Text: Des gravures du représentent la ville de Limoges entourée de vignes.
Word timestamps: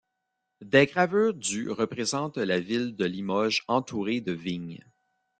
Des 0.61 0.87
gravures 0.87 1.35
du 1.35 1.69
représentent 1.69 2.37
la 2.39 2.59
ville 2.59 2.95
de 2.95 3.05
Limoges 3.05 3.63
entourée 3.67 4.19
de 4.19 4.31
vignes. 4.31 4.83